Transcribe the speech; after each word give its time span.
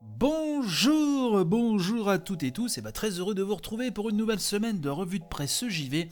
Bonjour, 0.00 1.44
bonjour 1.44 2.08
à 2.08 2.20
toutes 2.20 2.44
et 2.44 2.52
tous, 2.52 2.78
et 2.78 2.80
bah 2.80 2.92
très 2.92 3.18
heureux 3.18 3.34
de 3.34 3.42
vous 3.42 3.56
retrouver 3.56 3.90
pour 3.90 4.10
une 4.10 4.16
nouvelle 4.16 4.38
semaine 4.38 4.78
de 4.78 4.88
revue 4.88 5.18
de 5.18 5.24
presse 5.24 5.66
JV. 5.66 6.08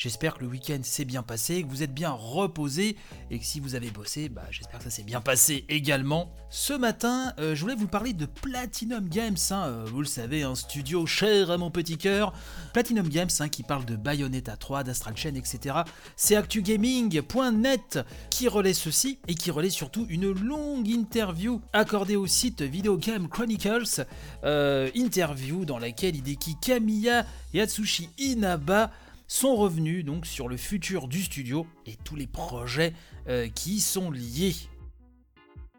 J'espère 0.00 0.32
que 0.32 0.40
le 0.40 0.46
week-end 0.46 0.78
s'est 0.82 1.04
bien 1.04 1.22
passé, 1.22 1.62
que 1.62 1.68
vous 1.68 1.82
êtes 1.82 1.92
bien 1.92 2.08
reposé 2.08 2.96
et 3.30 3.38
que 3.38 3.44
si 3.44 3.60
vous 3.60 3.74
avez 3.74 3.90
bossé, 3.90 4.30
bah, 4.30 4.46
j'espère 4.50 4.78
que 4.78 4.84
ça 4.84 4.88
s'est 4.88 5.02
bien 5.02 5.20
passé 5.20 5.66
également. 5.68 6.32
Ce 6.48 6.72
matin, 6.72 7.34
euh, 7.38 7.54
je 7.54 7.60
voulais 7.60 7.74
vous 7.74 7.86
parler 7.86 8.14
de 8.14 8.24
Platinum 8.24 9.06
Games, 9.06 9.36
hein, 9.50 9.64
euh, 9.66 9.84
vous 9.84 10.00
le 10.00 10.06
savez, 10.06 10.42
un 10.42 10.54
studio 10.54 11.04
cher 11.04 11.50
à 11.50 11.58
mon 11.58 11.70
petit 11.70 11.98
cœur. 11.98 12.32
Platinum 12.72 13.10
Games 13.10 13.28
hein, 13.40 13.50
qui 13.50 13.62
parle 13.62 13.84
de 13.84 13.94
Bayonetta 13.94 14.56
3, 14.56 14.84
d'Astral 14.84 15.18
Chain, 15.18 15.34
etc. 15.34 15.80
C'est 16.16 16.34
ActuGaming.net 16.34 17.98
qui 18.30 18.48
relaie 18.48 18.72
ceci 18.72 19.18
et 19.28 19.34
qui 19.34 19.50
relaie 19.50 19.68
surtout 19.68 20.06
une 20.08 20.30
longue 20.30 20.88
interview 20.88 21.60
accordée 21.74 22.16
au 22.16 22.26
site 22.26 22.62
Video 22.62 22.96
Game 22.96 23.28
Chronicles. 23.28 24.06
Euh, 24.44 24.88
interview 24.94 25.66
dans 25.66 25.78
laquelle 25.78 26.16
Hideki 26.16 26.56
Kamiya 26.58 27.26
et 27.52 27.60
Atsushi 27.60 28.08
Inaba 28.16 28.90
sont 29.30 29.54
revenus 29.54 30.04
donc 30.04 30.26
sur 30.26 30.48
le 30.48 30.56
futur 30.56 31.06
du 31.06 31.22
studio 31.22 31.64
et 31.86 31.94
tous 32.02 32.16
les 32.16 32.26
projets 32.26 32.92
euh, 33.28 33.48
qui 33.48 33.74
y 33.74 33.80
sont 33.80 34.10
liés. 34.10 34.56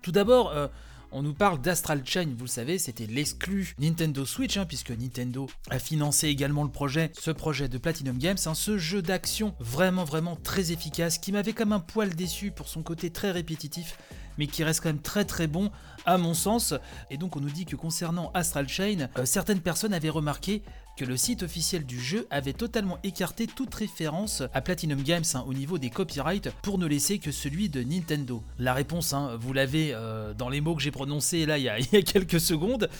Tout 0.00 0.12
d'abord, 0.12 0.52
euh, 0.52 0.68
on 1.10 1.22
nous 1.22 1.34
parle 1.34 1.60
d'Astral 1.60 2.02
Chain, 2.06 2.28
vous 2.38 2.44
le 2.44 2.50
savez, 2.50 2.78
c'était 2.78 3.06
l'exclu 3.06 3.74
Nintendo 3.80 4.24
Switch, 4.24 4.56
hein, 4.56 4.64
puisque 4.64 4.92
Nintendo 4.92 5.48
a 5.70 5.80
financé 5.80 6.28
également 6.28 6.62
le 6.62 6.70
projet, 6.70 7.10
ce 7.18 7.32
projet 7.32 7.68
de 7.68 7.78
Platinum 7.78 8.16
Games, 8.16 8.38
hein, 8.46 8.54
ce 8.54 8.78
jeu 8.78 9.02
d'action 9.02 9.56
vraiment 9.58 10.04
vraiment 10.04 10.36
très 10.36 10.70
efficace, 10.70 11.18
qui 11.18 11.32
m'avait 11.32 11.52
comme 11.52 11.72
un 11.72 11.80
poil 11.80 12.14
déçu 12.14 12.52
pour 12.52 12.68
son 12.68 12.84
côté 12.84 13.10
très 13.10 13.32
répétitif, 13.32 13.98
mais 14.38 14.46
qui 14.46 14.62
reste 14.62 14.82
quand 14.82 14.88
même 14.88 15.02
très 15.02 15.24
très 15.24 15.48
bon 15.48 15.72
à 16.06 16.16
mon 16.16 16.34
sens. 16.34 16.74
Et 17.10 17.18
donc 17.18 17.36
on 17.36 17.40
nous 17.40 17.50
dit 17.50 17.66
que 17.66 17.76
concernant 17.76 18.30
Astral 18.34 18.68
Chain, 18.68 19.08
euh, 19.18 19.24
certaines 19.24 19.60
personnes 19.60 19.94
avaient 19.94 20.10
remarqué 20.10 20.62
que 20.96 21.04
le 21.04 21.16
site 21.16 21.42
officiel 21.42 21.84
du 21.84 22.00
jeu 22.00 22.26
avait 22.30 22.52
totalement 22.52 22.98
écarté 23.02 23.46
toute 23.46 23.74
référence 23.74 24.42
à 24.52 24.60
Platinum 24.60 25.02
Games 25.02 25.24
hein, 25.34 25.44
au 25.46 25.54
niveau 25.54 25.78
des 25.78 25.90
copyrights 25.90 26.50
pour 26.62 26.78
ne 26.78 26.86
laisser 26.86 27.18
que 27.18 27.32
celui 27.32 27.68
de 27.68 27.82
Nintendo. 27.82 28.42
La 28.58 28.74
réponse, 28.74 29.12
hein, 29.12 29.36
vous 29.40 29.52
l'avez 29.52 29.92
euh, 29.94 30.34
dans 30.34 30.48
les 30.48 30.60
mots 30.60 30.74
que 30.74 30.82
j'ai 30.82 30.90
prononcés 30.90 31.46
là 31.46 31.58
il 31.58 31.64
y, 31.64 31.68
a, 31.68 31.78
quelques 32.02 32.40
secondes, 32.40 32.90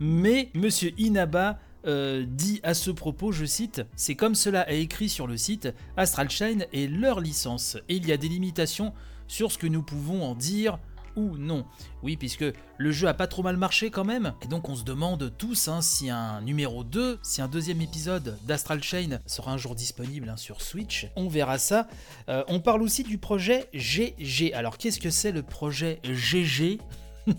mais 0.00 0.50
Monsieur 0.54 0.92
Inaba 0.98 1.58
euh, 1.86 2.24
dit 2.28 2.60
à 2.62 2.74
ce 2.74 2.90
propos, 2.90 3.32
je 3.32 3.44
cite, 3.44 3.82
C'est 3.96 4.14
comme 4.14 4.34
cela 4.34 4.70
est 4.70 4.80
écrit 4.80 5.08
sur 5.08 5.26
le 5.26 5.36
site, 5.36 5.68
Astral 5.96 6.28
Chain 6.28 6.58
est 6.72 6.90
leur 6.90 7.20
licence, 7.20 7.76
et 7.88 7.96
il 7.96 8.06
y 8.06 8.12
a 8.12 8.16
des 8.16 8.28
limitations 8.28 8.92
sur 9.26 9.52
ce 9.52 9.58
que 9.58 9.66
nous 9.66 9.82
pouvons 9.82 10.22
en 10.22 10.34
dire 10.34 10.78
ou 11.18 11.36
non. 11.36 11.66
Oui, 12.02 12.16
puisque 12.16 12.44
le 12.78 12.92
jeu 12.92 13.08
a 13.08 13.14
pas 13.14 13.26
trop 13.26 13.42
mal 13.42 13.56
marché 13.56 13.90
quand 13.90 14.04
même, 14.04 14.32
et 14.42 14.46
donc 14.46 14.68
on 14.68 14.76
se 14.76 14.84
demande 14.84 15.32
tous 15.36 15.68
hein, 15.68 15.82
si 15.82 16.10
un 16.10 16.40
numéro 16.40 16.84
2, 16.84 17.18
si 17.22 17.42
un 17.42 17.48
deuxième 17.48 17.80
épisode 17.80 18.38
d'Astral 18.46 18.82
Chain 18.82 19.18
sera 19.26 19.52
un 19.52 19.58
jour 19.58 19.74
disponible 19.74 20.28
hein, 20.28 20.36
sur 20.36 20.62
Switch. 20.62 21.08
On 21.16 21.28
verra 21.28 21.58
ça. 21.58 21.88
Euh, 22.28 22.44
on 22.48 22.60
parle 22.60 22.82
aussi 22.82 23.02
du 23.02 23.18
projet 23.18 23.68
GG. 23.74 24.54
Alors 24.54 24.78
qu'est-ce 24.78 25.00
que 25.00 25.10
c'est 25.10 25.32
le 25.32 25.42
projet 25.42 26.00
GG 26.04 26.78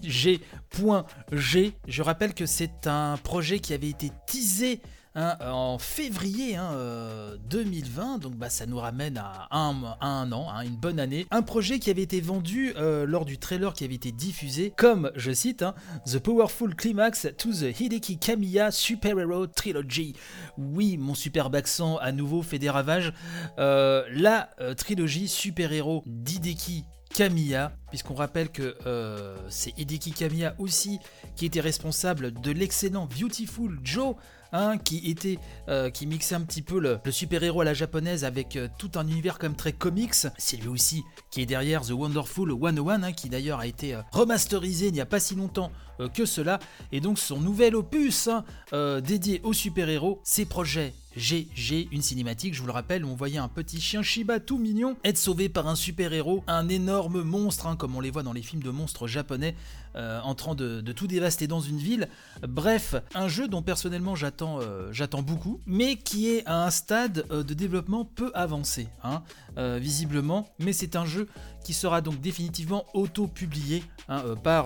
G.G. 0.03 1.73
Je 1.87 2.01
rappelle 2.01 2.33
que 2.33 2.45
c'est 2.45 2.87
un 2.87 3.17
projet 3.17 3.59
qui 3.59 3.73
avait 3.73 3.89
été 3.89 4.11
teasé 4.27 4.81
Hein, 5.21 5.35
en 5.41 5.77
février 5.77 6.55
2020, 7.49 8.01
hein, 8.01 8.15
euh, 8.15 8.17
donc 8.19 8.35
bah, 8.35 8.49
ça 8.49 8.65
nous 8.65 8.77
ramène 8.77 9.17
à 9.17 9.49
un, 9.51 10.31
an, 10.31 10.47
hein, 10.49 10.61
une 10.61 10.77
bonne 10.77 10.97
année. 10.97 11.27
Un 11.29 11.41
projet 11.41 11.79
qui 11.79 11.89
avait 11.89 12.03
été 12.03 12.21
vendu 12.21 12.71
euh, 12.77 13.05
lors 13.05 13.25
du 13.25 13.37
trailer 13.37 13.73
qui 13.73 13.83
avait 13.83 13.95
été 13.95 14.13
diffusé 14.13 14.71
comme, 14.77 15.11
je 15.15 15.33
cite, 15.33 15.65
The 16.05 16.19
Powerful 16.19 16.73
Climax 16.73 17.27
to 17.37 17.51
the 17.51 17.77
Hideki 17.77 18.17
Kamiya 18.17 18.71
Super 18.71 19.19
Hero 19.19 19.45
Trilogy. 19.45 20.15
Oui, 20.57 20.95
mon 20.95 21.15
superbe 21.15 21.53
accent 21.53 21.97
à 21.97 22.13
nouveau 22.13 22.41
fait 22.41 22.59
des 22.59 22.69
ravages. 22.69 23.11
Euh, 23.57 24.05
la 24.13 24.49
trilogie 24.77 25.27
super 25.27 25.73
héros 25.73 26.01
d'Hideki 26.05 26.85
Kamiya, 27.13 27.73
puisqu'on 27.89 28.13
rappelle 28.13 28.49
que 28.49 28.77
c'est 29.49 29.77
Hideki 29.77 30.13
Kamiya 30.13 30.55
aussi 30.59 30.99
qui 31.35 31.45
était 31.45 31.59
responsable 31.59 32.39
de 32.39 32.51
l'excellent 32.51 33.09
Beautiful 33.19 33.79
Joe 33.83 34.15
qui 34.83 35.09
était 35.09 35.39
euh, 35.67 35.89
qui 35.89 36.07
mixait 36.07 36.35
un 36.35 36.41
petit 36.41 36.61
peu 36.61 36.79
le, 36.79 36.99
super-héros 37.11 37.61
à 37.61 37.65
la 37.65 37.73
japonaise 37.73 38.23
avec 38.25 38.55
euh, 38.55 38.67
tout 38.77 38.91
un 38.95 39.07
univers 39.07 39.37
comme 39.37 39.55
très 39.55 39.73
comics. 39.73 40.27
C'est 40.37 40.57
lui 40.57 40.67
aussi 40.67 41.03
qui 41.29 41.41
est 41.41 41.45
derrière 41.45 41.81
The 41.81 41.91
Wonderful 41.91 42.51
101, 42.51 43.03
hein, 43.03 43.11
qui 43.11 43.29
d'ailleurs 43.29 43.59
a 43.59 43.67
été 43.67 43.93
euh, 43.93 44.01
remasterisé 44.11 44.87
il 44.87 44.93
n'y 44.93 45.01
a 45.01 45.05
pas 45.05 45.19
si 45.19 45.35
longtemps 45.35 45.71
que 46.13 46.25
cela. 46.25 46.59
Et 46.93 47.01
donc 47.01 47.19
son 47.19 47.41
nouvel 47.41 47.75
opus 47.75 48.29
hein, 48.29 48.45
dédié 49.01 49.41
aux 49.43 49.51
super-héros, 49.51 50.21
ses 50.23 50.45
projets 50.45 50.93
GG, 51.17 51.89
une 51.91 52.01
cinématique, 52.01 52.53
je 52.53 52.61
vous 52.61 52.67
le 52.67 52.71
rappelle, 52.71 53.03
où 53.03 53.09
on 53.09 53.15
voyait 53.15 53.39
un 53.39 53.49
petit 53.49 53.81
chien 53.81 54.01
Shiba 54.01 54.39
tout 54.39 54.57
mignon 54.57 54.95
être 55.03 55.17
sauvé 55.17 55.49
par 55.49 55.67
un 55.67 55.75
super-héros, 55.75 56.45
un 56.47 56.69
énorme 56.69 57.23
monstre, 57.23 57.67
hein, 57.67 57.75
comme 57.75 57.97
on 57.97 57.99
les 57.99 58.11
voit 58.11 58.23
dans 58.23 58.31
les 58.31 58.41
films 58.41 58.63
de 58.63 58.69
monstres 58.69 59.07
japonais, 59.07 59.55
en 59.95 60.35
train 60.35 60.55
de, 60.55 60.79
tout 60.93 61.07
dévaster 61.07 61.47
dans 61.47 61.59
une 61.59 61.79
ville. 61.79 62.07
Bref, 62.47 62.95
un 63.13 63.27
jeu 63.27 63.49
dont 63.49 63.61
personnellement 63.61 64.15
j'attends 64.15 64.38
euh, 64.41 64.89
j'attends 64.91 65.21
beaucoup, 65.21 65.61
mais 65.65 65.95
qui 65.97 66.29
est 66.29 66.45
à 66.45 66.65
un 66.65 66.69
stade 66.69 67.25
euh, 67.31 67.43
de 67.43 67.53
développement 67.53 68.05
peu 68.05 68.31
avancé, 68.33 68.87
hein, 69.03 69.23
euh, 69.57 69.79
visiblement. 69.81 70.47
Mais 70.59 70.73
c'est 70.73 70.95
un 70.95 71.05
jeu 71.05 71.27
qui 71.63 71.73
sera 71.73 72.01
donc 72.01 72.21
définitivement 72.21 72.85
auto-publié 72.93 73.83
hein, 74.07 74.23
par, 74.43 74.65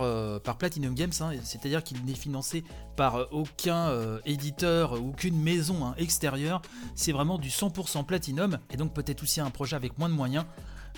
Platinum 0.57 0.93
Games, 0.93 1.11
hein, 1.21 1.31
c'est-à-dire 1.43 1.83
qu'il 1.83 2.03
n'est 2.05 2.13
financé 2.13 2.63
par 2.95 3.27
aucun 3.31 3.91
éditeur 4.25 4.93
aucune 4.93 5.41
maison 5.41 5.93
extérieure. 5.97 6.61
C'est 6.95 7.11
vraiment 7.11 7.39
du 7.39 7.49
100% 7.49 8.05
Platinum, 8.05 8.59
et 8.69 8.77
donc 8.77 8.93
peut-être 8.93 9.23
aussi 9.23 9.41
un 9.41 9.49
projet 9.49 9.75
avec 9.75 9.97
moins 9.97 10.09
de 10.09 10.13
moyens 10.13 10.45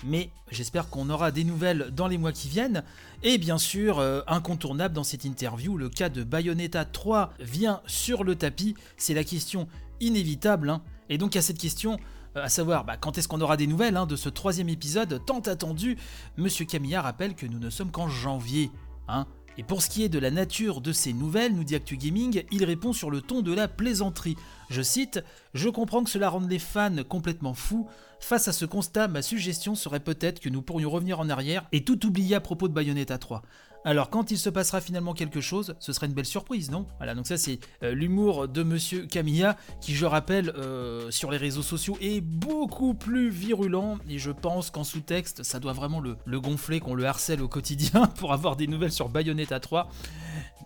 mais 0.04 0.30
j'espère 0.50 0.88
qu'on 0.88 1.10
aura 1.10 1.30
des 1.30 1.44
nouvelles 1.44 1.90
dans 1.94 2.06
les 2.06 2.18
mois 2.18 2.32
qui 2.32 2.48
viennent. 2.48 2.82
Et 3.22 3.38
bien 3.38 3.58
sûr, 3.58 3.98
euh, 3.98 4.20
incontournable 4.26 4.94
dans 4.94 5.04
cette 5.04 5.24
interview, 5.24 5.76
le 5.76 5.88
cas 5.88 6.08
de 6.08 6.22
Bayonetta 6.22 6.84
3 6.84 7.32
vient 7.40 7.80
sur 7.86 8.24
le 8.24 8.36
tapis, 8.36 8.74
c'est 8.96 9.14
la 9.14 9.24
question 9.24 9.68
inévitable. 10.00 10.70
Hein. 10.70 10.82
Et 11.08 11.18
donc 11.18 11.36
à 11.36 11.42
cette 11.42 11.58
question, 11.58 11.98
euh, 12.36 12.44
à 12.44 12.48
savoir 12.48 12.84
bah, 12.84 12.96
quand 12.96 13.18
est-ce 13.18 13.28
qu'on 13.28 13.40
aura 13.40 13.56
des 13.56 13.66
nouvelles 13.66 13.96
hein, 13.96 14.06
de 14.06 14.16
ce 14.16 14.28
troisième 14.28 14.68
épisode 14.68 15.20
tant 15.26 15.40
attendu, 15.40 15.96
Monsieur 16.36 16.64
Camilla 16.64 17.02
rappelle 17.02 17.34
que 17.34 17.46
nous 17.46 17.58
ne 17.58 17.70
sommes 17.70 17.90
qu'en 17.90 18.08
janvier. 18.08 18.70
Hein. 19.08 19.26
Et 19.58 19.62
pour 19.62 19.80
ce 19.82 19.88
qui 19.88 20.04
est 20.04 20.10
de 20.10 20.18
la 20.18 20.30
nature 20.30 20.82
de 20.82 20.92
ces 20.92 21.14
nouvelles, 21.14 21.54
nous 21.54 21.64
dit 21.64 21.74
Actu 21.74 21.96
Gaming, 21.96 22.44
il 22.50 22.64
répond 22.64 22.92
sur 22.92 23.10
le 23.10 23.22
ton 23.22 23.40
de 23.40 23.54
la 23.54 23.68
plaisanterie. 23.68 24.36
Je 24.68 24.82
cite 24.82 25.24
Je 25.54 25.70
comprends 25.70 26.04
que 26.04 26.10
cela 26.10 26.28
rende 26.28 26.50
les 26.50 26.58
fans 26.58 27.02
complètement 27.08 27.54
fous. 27.54 27.88
Face 28.20 28.48
à 28.48 28.52
ce 28.52 28.66
constat, 28.66 29.08
ma 29.08 29.22
suggestion 29.22 29.74
serait 29.74 30.00
peut-être 30.00 30.40
que 30.40 30.50
nous 30.50 30.62
pourrions 30.62 30.90
revenir 30.90 31.20
en 31.20 31.30
arrière 31.30 31.66
et 31.72 31.84
tout 31.84 32.06
oublier 32.06 32.36
à 32.36 32.40
propos 32.40 32.68
de 32.68 32.74
Bayonetta 32.74 33.16
3. 33.16 33.42
Alors 33.86 34.10
quand 34.10 34.32
il 34.32 34.36
se 34.36 34.50
passera 34.50 34.80
finalement 34.80 35.14
quelque 35.14 35.40
chose, 35.40 35.76
ce 35.78 35.92
serait 35.92 36.08
une 36.08 36.12
belle 36.12 36.26
surprise, 36.26 36.72
non? 36.72 36.86
Voilà, 36.96 37.14
donc 37.14 37.28
ça 37.28 37.38
c'est 37.38 37.60
euh, 37.84 37.94
l'humour 37.94 38.48
de 38.48 38.64
Monsieur 38.64 39.06
Camilla, 39.06 39.56
qui 39.80 39.94
je 39.94 40.04
rappelle 40.04 40.50
euh, 40.58 41.08
sur 41.12 41.30
les 41.30 41.36
réseaux 41.36 41.62
sociaux 41.62 41.96
est 42.00 42.20
beaucoup 42.20 42.94
plus 42.94 43.30
virulent, 43.30 43.98
et 44.08 44.18
je 44.18 44.32
pense 44.32 44.70
qu'en 44.70 44.82
sous-texte, 44.82 45.44
ça 45.44 45.60
doit 45.60 45.72
vraiment 45.72 46.00
le, 46.00 46.40
gonfler, 46.40 46.80
qu'on 46.80 46.94
le 46.94 47.06
harcèle 47.06 47.40
au 47.40 47.46
quotidien 47.46 48.06
pour 48.18 48.32
avoir 48.32 48.56
des 48.56 48.66
nouvelles 48.66 48.90
sur 48.90 49.08
Bayonetta 49.08 49.60
3. 49.60 49.88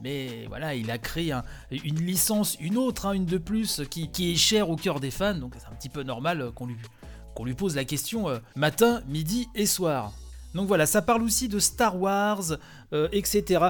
Mais 0.00 0.46
voilà, 0.48 0.74
il 0.74 0.90
a 0.90 0.96
créé 0.96 1.38
une 1.70 2.00
licence, 2.00 2.56
une 2.58 2.78
autre, 2.78 3.04
hein, 3.04 3.12
une 3.12 3.26
de 3.26 3.36
plus, 3.36 3.82
qui, 3.90 4.32
est 4.32 4.36
chère 4.36 4.70
au 4.70 4.76
cœur 4.76 4.98
des 4.98 5.10
fans, 5.10 5.34
donc 5.34 5.56
c'est 5.58 5.66
un 5.66 5.76
petit 5.76 5.90
peu 5.90 6.04
normal 6.04 6.52
qu'on 6.54 6.64
lui, 6.64 6.76
qu'on 7.36 7.44
lui 7.44 7.54
pose 7.54 7.76
la 7.76 7.84
question 7.84 8.30
euh, 8.30 8.38
matin, 8.56 9.02
midi 9.08 9.46
et 9.54 9.66
soir. 9.66 10.14
Donc 10.54 10.66
voilà, 10.66 10.86
ça 10.86 11.02
parle 11.02 11.22
aussi 11.22 11.48
de 11.48 11.58
Star 11.58 12.00
Wars, 12.00 12.58
euh, 12.92 13.08
etc. 13.12 13.68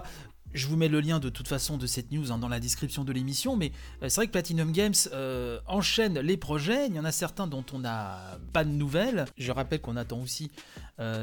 Je 0.53 0.67
vous 0.67 0.77
mets 0.77 0.89
le 0.89 1.01
lien 1.01 1.21
de 1.21 1.29
toute 1.29 1.47
façon 1.47 1.77
de 1.77 1.87
cette 1.87 2.11
news 2.11 2.33
hein, 2.33 2.39
dans 2.39 2.49
la 2.49 2.59
description 2.59 3.05
de 3.05 3.13
l'émission, 3.13 3.57
mais 3.57 3.71
euh, 4.03 4.09
c'est 4.09 4.17
vrai 4.17 4.27
que 4.27 4.33
Platinum 4.33 4.73
Games 4.73 4.95
euh, 5.13 5.61
enchaîne 5.67 6.19
les 6.19 6.37
projets. 6.37 6.87
Il 6.89 6.95
y 6.95 6.99
en 6.99 7.05
a 7.05 7.13
certains 7.13 7.47
dont 7.47 7.65
on 7.73 7.79
n'a 7.79 8.39
pas 8.53 8.65
de 8.65 8.71
nouvelles. 8.71 9.27
Je 9.37 9.53
rappelle 9.53 9.81
qu'on 9.81 9.97
attend 9.97 10.21
aussi 10.21 10.51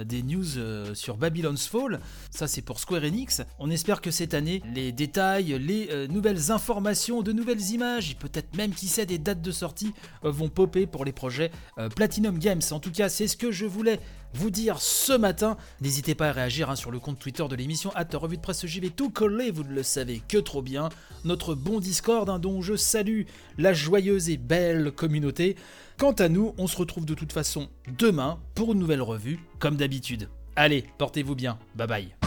des 0.05 0.23
news 0.23 0.95
sur 0.95 1.17
Babylon's 1.17 1.67
Fall. 1.67 1.99
Ça, 2.31 2.47
c'est 2.47 2.63
pour 2.63 2.79
Square 2.79 3.03
Enix. 3.03 3.43
On 3.59 3.69
espère 3.69 4.01
que 4.01 4.09
cette 4.09 4.33
année, 4.33 4.63
les 4.73 4.91
détails, 4.91 5.55
les 5.59 6.07
nouvelles 6.07 6.49
informations, 6.51 7.21
de 7.21 7.31
nouvelles 7.31 7.61
images, 7.69 8.17
peut-être 8.17 8.57
même 8.57 8.71
qui 8.71 8.87
sait 8.87 9.05
des 9.05 9.19
dates 9.19 9.43
de 9.43 9.51
sortie, 9.51 9.93
vont 10.23 10.49
popper 10.49 10.87
pour 10.87 11.05
les 11.05 11.11
projets 11.11 11.51
Platinum 11.95 12.39
Games. 12.39 12.63
En 12.71 12.79
tout 12.79 12.91
cas, 12.91 13.07
c'est 13.07 13.27
ce 13.27 13.37
que 13.37 13.51
je 13.51 13.67
voulais 13.67 13.99
vous 14.33 14.49
dire 14.49 14.81
ce 14.81 15.13
matin. 15.13 15.57
N'hésitez 15.81 16.15
pas 16.15 16.29
à 16.29 16.31
réagir 16.31 16.69
hein, 16.69 16.75
sur 16.75 16.91
le 16.91 16.99
compte 16.99 17.19
Twitter 17.19 17.45
de 17.47 17.55
l'émission, 17.55 17.91
à 17.95 18.03
revue 18.17 18.37
de 18.37 18.41
presse 18.41 18.65
JV, 18.65 18.89
tout 18.89 19.09
collé, 19.17 19.49
vous 19.49 19.63
ne 19.63 19.73
le 19.73 19.81
savez 19.81 20.21
que 20.27 20.37
trop 20.37 20.61
bien. 20.61 20.89
Notre 21.25 21.55
bon 21.55 21.79
Discord, 21.79 22.29
hein, 22.29 22.37
dont 22.37 22.61
je 22.61 22.75
salue 22.75 23.23
la 23.57 23.73
joyeuse 23.73 24.29
et 24.29 24.37
belle 24.37 24.91
communauté. 24.91 25.55
Quant 25.97 26.11
à 26.11 26.29
nous, 26.29 26.53
on 26.59 26.67
se 26.67 26.77
retrouve 26.77 27.07
de 27.07 27.15
toute 27.15 27.33
façon 27.33 27.67
demain 27.97 28.37
pour 28.53 28.73
une 28.73 28.79
nouvelle 28.79 29.01
revue, 29.01 29.39
comme 29.57 29.75
d'habitude. 29.75 30.29
Allez, 30.55 30.85
portez-vous 30.99 31.33
bien, 31.33 31.57
bye 31.75 31.87
bye. 31.87 32.26